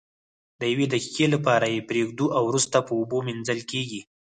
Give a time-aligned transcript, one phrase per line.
[0.59, 4.01] د یوې دقیقې لپاره یې پریږدو او وروسته په اوبو مینځل کیږي.